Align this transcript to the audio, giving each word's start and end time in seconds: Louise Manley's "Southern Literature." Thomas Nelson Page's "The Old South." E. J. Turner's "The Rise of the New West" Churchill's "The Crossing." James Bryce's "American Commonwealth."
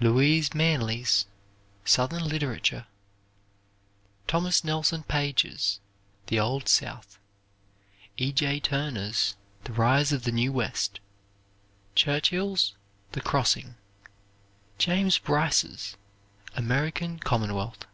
Louise 0.00 0.54
Manley's 0.54 1.24
"Southern 1.84 2.24
Literature." 2.28 2.88
Thomas 4.26 4.64
Nelson 4.64 5.04
Page's 5.04 5.78
"The 6.26 6.40
Old 6.40 6.68
South." 6.68 7.20
E. 8.16 8.32
J. 8.32 8.58
Turner's 8.58 9.36
"The 9.62 9.72
Rise 9.72 10.10
of 10.12 10.24
the 10.24 10.32
New 10.32 10.52
West" 10.52 10.98
Churchill's 11.94 12.74
"The 13.12 13.20
Crossing." 13.20 13.76
James 14.78 15.18
Bryce's 15.18 15.96
"American 16.56 17.20
Commonwealth." 17.20 17.84